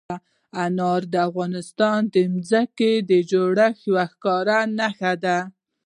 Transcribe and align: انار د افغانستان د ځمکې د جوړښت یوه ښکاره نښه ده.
انار 0.63 1.01
د 1.13 1.15
افغانستان 1.27 1.99
د 2.13 2.15
ځمکې 2.49 2.93
د 3.09 3.11
جوړښت 3.31 3.79
یوه 3.87 4.03
ښکاره 4.11 4.59
نښه 4.77 5.13
ده. 5.23 5.37